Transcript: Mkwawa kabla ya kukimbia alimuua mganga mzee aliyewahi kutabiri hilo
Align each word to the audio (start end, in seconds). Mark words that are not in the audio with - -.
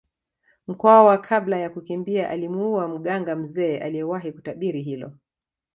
Mkwawa 0.67 1.17
kabla 1.17 1.57
ya 1.57 1.69
kukimbia 1.69 2.29
alimuua 2.29 2.87
mganga 2.87 3.35
mzee 3.35 3.77
aliyewahi 3.77 4.31
kutabiri 4.31 4.81
hilo 4.81 5.11